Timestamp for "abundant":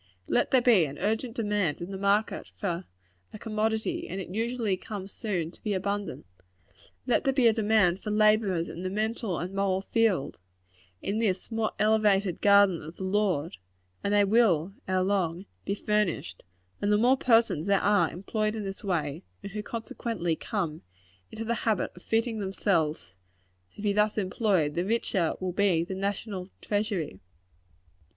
5.75-6.25